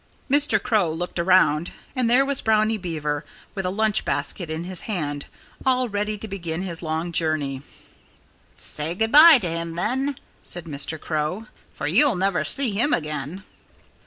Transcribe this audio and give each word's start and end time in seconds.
Mr. 0.31 0.59
Crow 0.59 0.91
looked 0.91 1.19
around. 1.19 1.73
And 1.95 2.09
there 2.09 2.25
was 2.25 2.41
Brownie 2.41 2.79
Beaver, 2.79 3.23
with 3.53 3.67
a 3.67 3.69
lunch 3.69 4.03
basket 4.03 4.49
in 4.49 4.63
his 4.63 4.81
hand, 4.89 5.27
all 5.63 5.89
ready 5.89 6.17
to 6.17 6.27
begin 6.27 6.63
his 6.63 6.81
long 6.81 7.11
journey. 7.11 7.61
"Say 8.55 8.95
good 8.95 9.11
by 9.11 9.37
to 9.37 9.47
him 9.47 9.75
then," 9.75 10.17
said 10.41 10.65
Mr. 10.65 10.99
Crow, 10.99 11.45
"for 11.71 11.85
you'll 11.85 12.15
never 12.15 12.43
see 12.43 12.71
him 12.71 12.93
again." 12.93 13.43